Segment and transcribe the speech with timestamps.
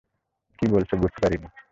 [0.59, 1.47] কী বলছো তা বুঝতে পারিনি।